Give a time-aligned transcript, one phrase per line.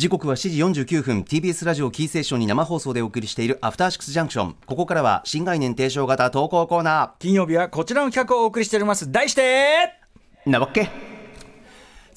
[0.00, 9.12] 時刻は7時49分 TBS ラジオキーセーションに生放送でお送りしているアフターシックスジャンクションここからは新概念提唱型投稿コーナ金曜日はこちらの企画をお送りしております。
[9.12, 11.09] 題してーなわけ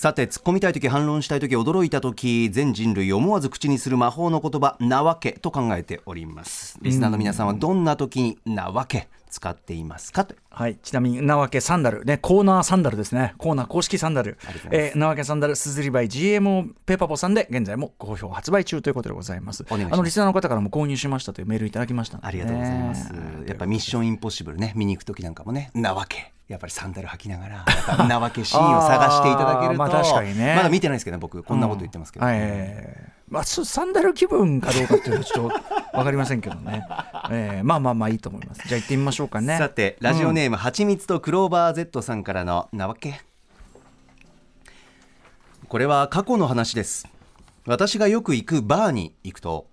[0.00, 6.78] さて突っ込みたい時反論したい時驚いた時全人類思わず口にする魔法の言葉なわけと考えております。
[6.80, 10.34] リスナーの皆さんはどんな時になわけ使っていますかと。
[10.48, 14.38] はい、ちなみに、なわけサンダル、ね、コーナーサンダルですね、コーナー公式サンダル、
[14.70, 19.66] えー、なわけサンダル、すずりバイ GMO ペーパーポさんで、現在も好評発売中ということでございます。
[19.68, 22.16] あのリスナーの方からも購入しましたというメールいただきました。
[22.16, 23.12] ね、ありがとうございます。
[23.46, 26.32] やっぱミッションインポッシブルね、見に行く時なんかもね、なわけ。
[26.50, 32.26] やっぱりサンダル履きながら、なわけシーンを探していただけると、 まあ確かにねまだ見てないですけどね、僕、こんなこと言ってますけど。
[32.28, 35.56] えーまあ、そサンダル気分かどうかっていうのはちょっと
[35.92, 36.84] 分かりませんけどね、
[37.30, 38.66] えーまあまあまあいいと思います。
[38.66, 39.54] じゃあ行ってみましょうかね。
[39.58, 43.20] さて、ラジオネーム、はちみつとクローバー Z さんからのなわけ。
[45.68, 47.06] これは過去の話です。
[47.64, 49.68] 私がよく行くバーに行くと、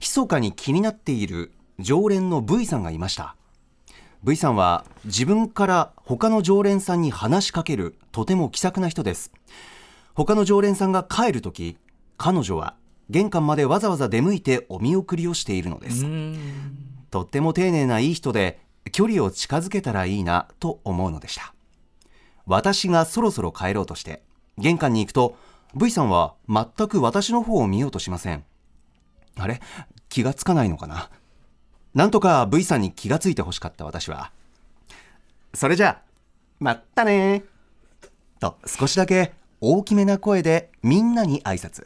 [0.00, 3.36] 密かに気になっている常連の V さんがいました。
[4.24, 9.32] V さんは自分から他の常連さんに話しかけるとても気さくな人です。
[10.14, 11.78] 他の常連さんが帰るとき、
[12.16, 12.74] 彼女は
[13.10, 16.04] 玄関までわざわざ出向いてお見送りをしているのです。
[17.10, 21.54] とっても丁寧ないい人で距離を近づけたらいいなと思うのでした。
[22.44, 24.22] 私がそろそろ帰ろうとして
[24.56, 25.36] 玄関に行くと
[25.76, 28.42] V さんは全く私の方を見ようとしません。
[29.36, 29.60] あれ？
[30.08, 31.08] 気がつかないのかな？
[31.94, 34.30] なんとか V さんに気がついてほしかった私は。
[35.54, 36.02] それじゃあ
[36.60, 37.44] まったね。
[38.40, 41.84] と少しだけ大きめな声でみんなに挨拶。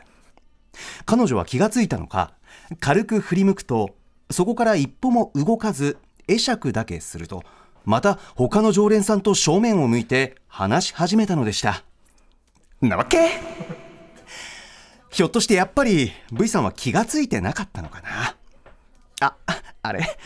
[1.07, 2.33] 彼女は気がついたのか
[2.81, 3.95] 軽く振り向くと
[4.31, 7.43] そこから一歩も動かず会釈だけすると
[7.85, 11.85] また他の常連さんと正面を向いて話し始めたのでした。
[12.81, 13.31] なわけ。
[15.11, 18.37] ひょっとしてやっぱり V さんは気がついてなかったのかな。
[19.85, 20.17] ああれ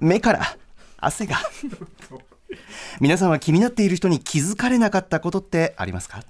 [0.00, 0.56] 目から
[0.98, 1.36] 汗が。
[3.00, 6.18] 皆さんは気になっている人に気づかれなかったことってありますか？
[6.18, 6.22] っ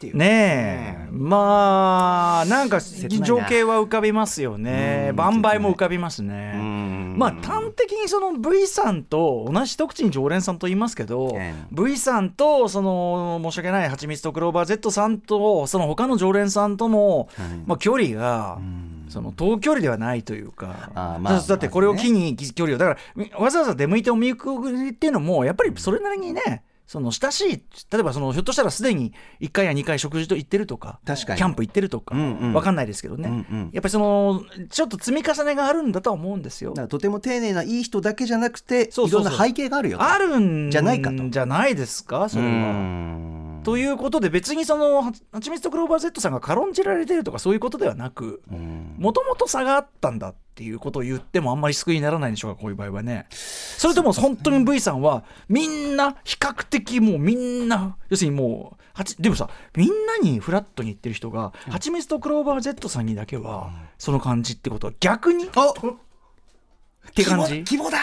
[0.00, 0.16] ていう。
[0.16, 5.08] ねえ、まあなんか情景は浮かびますよね。
[5.10, 5.16] うん。
[5.16, 7.16] 万倍も浮かびますうねん。
[7.16, 17.28] まあ端的にその V さんと同じ一口に常連さんと言いますけど、え V さんとその申し訳ないはちみつとクローバー Z さんとその他の常連さんとの、
[17.66, 18.58] まあ、距離が、
[19.10, 27.62] その遠距離ではないというか、あーまあだだってこれを機に距離をだからわざわざ出向いてお見送りっていうのもやっぱりそれなりにねその親しい
[27.92, 31.38] 例えばそのひょっとしたらすでに1回や2回食事と行ってるとか確かに。
[31.38, 32.52] キャンプ行ってるとか、うんうん。
[32.52, 33.70] わかんないですけどね、うんうん。
[33.72, 36.74] やっぱりそのちょっと積み重ねがあるんだとは思うんですよ。
[36.74, 39.22] とても丁寧ないい人だけじゃなくてそうそうそう。
[39.22, 40.04] いろんな背景があるよと。
[40.04, 41.28] あるんじゃないかと。
[41.28, 43.29] じゃないですかそれうは。
[43.60, 43.62] ん。
[43.62, 48.96] ということで別にそのははちみつとクローバー Z さんが軽んじられてるとかそういうことではなくうん。
[48.98, 53.26] もともと差があったんだっていうことを言ってもあんまり救いにならないんでしょうかこういう場合はね。
[53.30, 58.80] それとも本当に V さんはみんな比較的もうみんな要するにもう
[59.22, 65.46] でもさみんなにフラットに言ってる人がはちみつとクローバー Z さんにだけはその感じってことは逆に？
[65.46, 65.48] っ！
[65.54, 65.96] お
[67.14, 67.64] て感じ？
[67.64, 67.98] 希望だ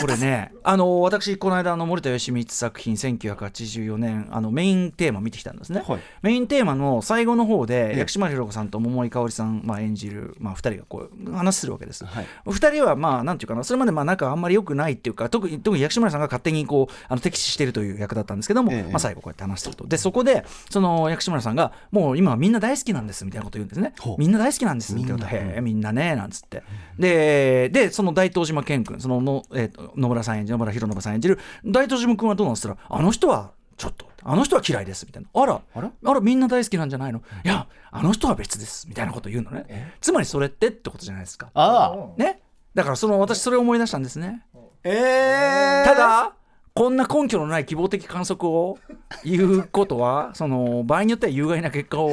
[0.00, 12.04] これね、あの私、この間あの、森田義満作品、1984年あの、メインテーマ見てきたんですね、はいメインテーマの最後の方で、ええ薬師丸ひろ子さんと桃井かおりさん、まあ、演じる、まあ、2人がこう話するわけです。
[12.04, 19.86] はい2人は、まあ、なんていうかな、それまでまあ仲あんまり良くないっていうか、特に特に薬師丸さんが勝手にこうあの敵視しているという役だったんですけども、ええまあ、最後、こうやって話してると。
[19.86, 23.94] で、そこで、その薬師丸さんが、もう今はみんな大好きなんですみたいなことを言うんですね。
[24.18, 26.62] みんな大好きなんですみたいなこと、みんなへえ、みんなね、なんつって。
[26.98, 35.28] で、でその大東島健君、そのの、えーと野村さん演じる、野村弘信さん演じる、大東島君はどうなんですったら、あの人はちょっと、あの人は嫌いですみたいな。
[35.32, 35.92] あら、あら？
[36.04, 37.20] あら、みんな大好きなんじゃないの？
[37.44, 39.94] いや、あの人は別ですみたいなことを言うのね。
[40.00, 41.50] つまりそれってってことじゃないですか。
[41.54, 42.40] ああね？
[42.74, 44.44] だからその私それを思い出したんですね。
[44.84, 46.32] えただ
[46.74, 48.78] こんな根拠のない希望的観測を
[49.24, 52.12] 言うことはその場合によっては有害な結果を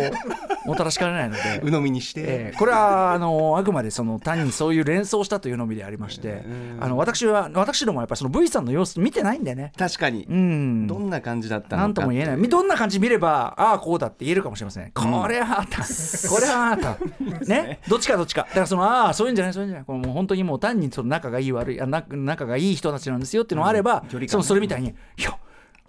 [0.65, 1.61] もたらしかねないので。
[1.63, 6.43] 鵜呑みにして、えーこれはあのあくまでその単にそういう連想したというのみでありまして、
[6.79, 9.71] あの私は私どもはやっぱりその V さんの様子見てないんでね。
[9.77, 10.87] 確かに、うん。
[10.87, 12.49] どんな感じだったのかなんとも言えない。
[12.49, 14.91] どんな感じ見れば、ああ、こうだって言えるかもしれません。
[14.91, 15.83] これはあった。
[16.29, 16.97] これはあった。
[17.45, 17.79] ね。
[17.87, 18.43] どっちかどっちか。
[18.43, 19.85] だからその、ああ、そういうんじゃない、そういうんじゃない。
[19.85, 24.27] これもう本当にもう単にその仲がいい悪い、あな仲がいい人たちなんですよっていうのがあれば、距離感ね？
[24.29, 25.37] そのそれみたいに、いや、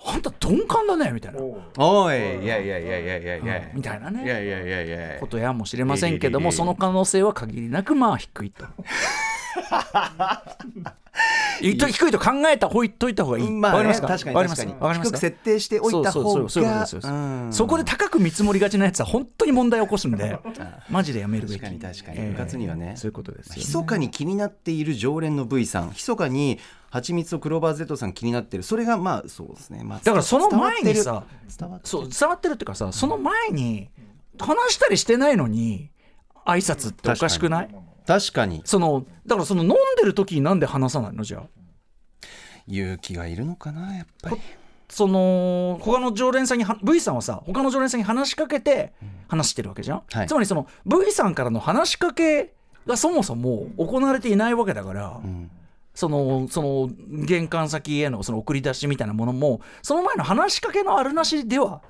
[0.08, 1.40] あんた鈍感だね、みたいな。
[1.78, 4.24] おいいやいやいやいやいやいや、みたいなね。
[4.24, 5.20] いやいやいやいや。
[5.20, 8.64] ことやもしれませんけども、いやいやいやいやその可能性は限りなくまあ低いと。
[11.60, 13.50] 低いと考えたほいといた方がいい。
[13.50, 14.08] まあねわかりますか？
[14.08, 14.76] 確かにわかります確か？
[14.76, 15.18] にわかりますか？
[15.18, 17.56] 低く設定しておいた方がそうそうそうそうそこです。
[17.56, 20.38] そこで高く見積もりがちなやつは本当に問題を起こすんで
[20.90, 21.60] マジでやめるべき。
[21.60, 22.18] 確かに確かに。
[22.18, 22.30] ええ。
[22.32, 22.92] 部活にはね。
[22.96, 23.60] そういうことですよね。
[23.60, 26.58] 密かに気になっている常連の V さん密かに
[26.90, 28.62] 蜂蜜とクローバー Z さん気になってる。
[28.62, 31.24] それがまあそうですね、まあ、だからその前にさ
[31.58, 31.88] 伝わってる。
[31.90, 33.88] そう伝わってるっていうかさその前に
[34.38, 35.90] 話したりしてないのに
[36.44, 37.68] 挨拶っておかしくない？
[38.06, 38.62] 確かに。
[38.64, 41.24] そのだからその飲んでる時になんで話さないの？
[41.24, 41.42] じゃあ。
[42.68, 44.36] 勇気がいるのかなやっぱり。
[44.88, 48.92] その他の常連さんには V さんはさ他の常連さんに話しかけて
[49.26, 50.26] 話してるわけじゃん、はい。
[50.28, 52.54] つまりその V さんからの話しかけ
[52.86, 55.50] がそもそも行われていないわけだから、うん。
[55.92, 56.90] そのその
[57.24, 61.82] 玄関先へのその送り出しみたいなものもその前の話しかけのあるなしでは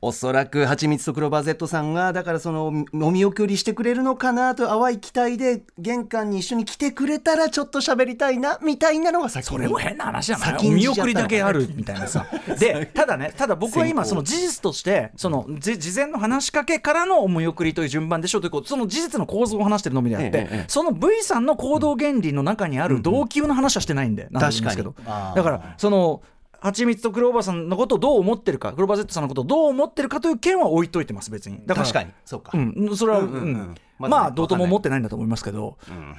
[0.00, 12.26] おそらく蜂蜜とクローバー Z さんがだからそのお見送りしてくれるのかなと淡い期待で玄関に一緒に来てくれたらちょっと喋りたいなみたいなのが先にそれも変な話じゃない先お見送りだけあるみたいなさ。
[12.58, 26.22] でただねただ僕は今その事実としてそのじ事前の話しかけからのお見送りという順番でしょうということその事実の構造を話してるのみであって、ええええその V さんの行動原理の中にある動機の話はしてないんで、なだからその
[26.60, 31.58] 蜂蜜とクローバーさんのことをどう思ってるかクローバー Z さんのことをどう思ってるかという件は置いといてます別に。
[31.66, 32.12] だから確かに。
[32.24, 33.42] そうか、うん、それは、うんうんうん。
[33.42, 33.74] うん。
[33.98, 36.16] ままあどうとも思ってないんだと思いますけどうん。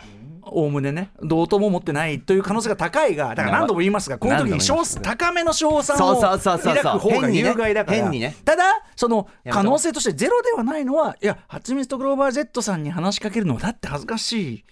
[0.52, 8.12] おおむねねどうとも思ってないという可能性が高いがだから何度も言いますがこういう時に何度も言います賞高めの賞賛を抱く方が有害だから
[8.46, 8.64] ただ
[8.96, 14.66] その可能性としてゼロではないのはいやはちみつとクローバー Z さんに話しかけるのはだって恥ずかしい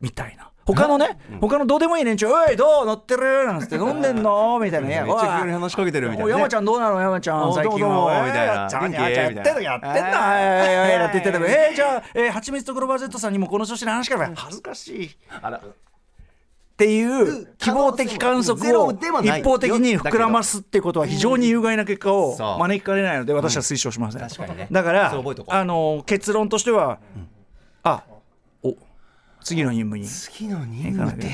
[0.00, 0.50] みたいな。
[0.66, 2.86] 他のね、他のどうでもいい連中、おい、どう？
[2.86, 3.46] 乗ってる？
[3.46, 4.58] なんつって、飲んでんの？
[4.58, 4.88] みたいな。
[4.88, 7.00] いやめっちゃ急に話しかけてるみたいな山ちゃんどうなの？
[7.00, 8.26] 山ちゃんお最近は。
[8.26, 8.68] みたいな。
[8.70, 8.96] えー元気？
[8.96, 10.00] やってんのやってんの？
[10.00, 15.10] やって言ってえーじゃあえーはちみつとクローバー Z さんにもこの調子で話しかけば恥ずかしいっ
[15.40, 15.60] あら
[16.76, 25.10] ていう希望的観測を一方的に膨らますってことは非常に有害な結果を招きかねないので私は推奨しません、確かにねだから
[25.48, 26.98] あの結論としては、
[27.82, 28.15] あお
[29.46, 30.04] 次の任務に。
[30.08, 31.30] 次の任務で。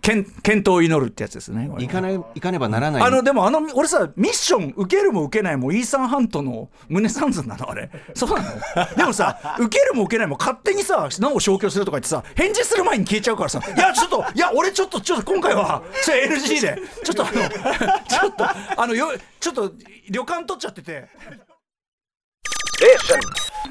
[0.00, 1.70] 健健闘を祈るってやつですね。
[1.78, 3.02] 行かない行かねばならない。
[3.02, 7.88] あのでもあの俺さミッション受けるも受けないもイーサン・ハントの胸三寸なのあれ。
[8.12, 8.42] そうな
[8.90, 8.94] の？
[8.96, 13.60] でもさ受けるも受けないも勝手にさなお消去するとか言ってさ返事する前に消えちゃうからさ。
[13.64, 16.82] いやちょっといや俺ちょっとちょっと今回はそれ NG で。
[17.04, 17.32] ちょっとあの
[18.08, 18.44] ちょっと
[18.82, 19.72] あのよちょっと
[20.10, 21.08] 旅館取っちゃってて。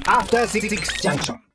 [0.08, 0.70] After Six
[1.02, 1.53] Junction.